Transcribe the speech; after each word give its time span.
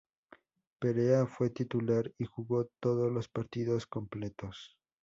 Perea 0.79 1.27
fue 1.27 1.51
titular 1.51 2.11
y 2.17 2.25
jugó 2.25 2.65
todos 2.79 3.11
los 3.11 3.29
partidos 3.29 3.85
completos. 3.85 4.75